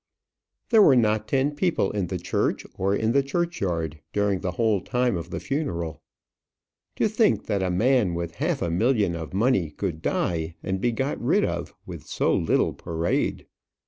[0.71, 4.81] There were not ten people in the church or in the churchyard during the whole
[4.81, 6.01] time of the funeral.
[6.95, 10.91] To think that a man with half a million of money could die and be
[10.91, 13.45] got rid of with so little parade!